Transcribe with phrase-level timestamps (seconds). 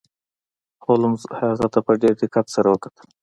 [0.83, 3.07] هولمز هغه ته په ډیر دقت سره وکتل.